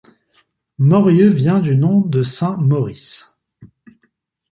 Morieux 0.79 1.29
vient 1.29 1.59
du 1.59 1.75
nom 1.77 2.01
de 2.01 2.23
saint 2.23 2.57
Maurice. 2.57 3.35